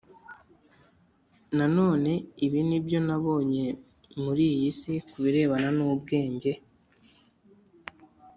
Nanone 1.57 2.11
ibi 2.45 2.61
ni 2.69 2.79
byo 2.85 2.99
nabonye 3.07 3.65
muri 4.23 4.43
iyi 4.55 4.69
si 4.79 4.93
ku 5.09 5.17
birebana 5.23 5.69
n 5.77 5.79
ubwenge 5.89 6.51